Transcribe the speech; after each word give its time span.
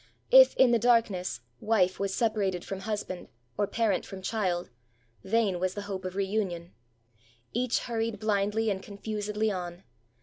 If, 0.31 0.55
in 0.55 0.71
the 0.71 0.79
darkness, 0.79 1.41
wife 1.59 1.99
was 1.99 2.11
separated 2.11 2.65
from 2.65 2.79
hus 2.79 3.03
band, 3.03 3.27
or 3.55 3.67
parent 3.67 4.03
from 4.03 4.23
child, 4.23 4.71
vain 5.23 5.59
was 5.59 5.75
the 5.75 5.83
hope 5.83 6.05
of 6.05 6.15
reun 6.15 6.49
ion. 6.49 6.73
Each 7.53 7.77
hurried 7.81 8.17
blindly 8.19 8.71
and 8.71 8.81
confusedly 8.81 9.51
on. 9.51 9.83